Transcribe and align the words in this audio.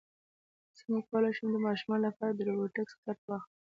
څنګه 0.77 0.99
کولی 1.09 1.31
شم 1.37 1.47
د 1.53 1.57
ماشومانو 1.67 2.05
لپاره 2.07 2.31
د 2.33 2.39
روبوټکس 2.47 2.93
کټ 3.03 3.19
واخلم 3.25 3.51